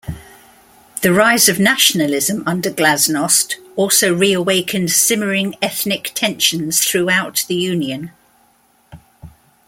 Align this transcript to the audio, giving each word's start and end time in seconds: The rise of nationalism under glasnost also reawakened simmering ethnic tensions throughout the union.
The 1.03 1.13
rise 1.13 1.47
of 1.47 1.59
nationalism 1.59 2.41
under 2.47 2.71
glasnost 2.71 3.53
also 3.75 4.11
reawakened 4.15 4.89
simmering 4.89 5.53
ethnic 5.61 6.11
tensions 6.15 6.83
throughout 6.83 7.45
the 7.47 7.53
union. 7.53 8.09